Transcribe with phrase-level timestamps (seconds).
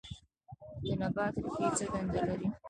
[0.81, 2.47] د نبات ریښې څه دنده لري